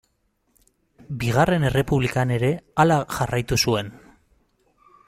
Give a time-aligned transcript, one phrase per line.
[1.23, 2.51] Bigarren Errepublikan ere
[2.85, 3.97] hala jarraitu zuen.